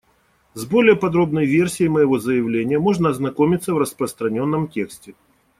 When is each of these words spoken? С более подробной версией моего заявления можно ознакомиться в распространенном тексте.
С 0.55 0.65
более 0.65 0.95
подробной 0.95 1.45
версией 1.45 1.87
моего 1.87 2.17
заявления 2.17 2.79
можно 2.79 3.09
ознакомиться 3.09 3.75
в 3.75 3.77
распространенном 3.77 4.67
тексте. 4.67 5.13